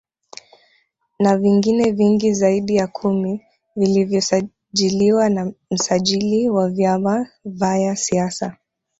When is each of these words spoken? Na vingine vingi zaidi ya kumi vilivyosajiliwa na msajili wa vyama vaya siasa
Na 1.19 1.37
vingine 1.37 1.91
vingi 1.91 2.33
zaidi 2.33 2.75
ya 2.75 2.87
kumi 2.87 3.41
vilivyosajiliwa 3.75 5.29
na 5.29 5.51
msajili 5.71 6.49
wa 6.49 6.69
vyama 6.69 7.27
vaya 7.45 7.95
siasa 7.95 8.57